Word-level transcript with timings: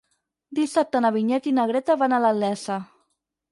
Dissabte 0.59 1.01
na 1.05 1.11
Vinyet 1.17 1.51
i 1.51 1.55
na 1.59 1.67
Greta 1.73 1.99
van 2.05 2.19
a 2.19 2.21
la 2.27 2.35
Iessa. 2.41 2.83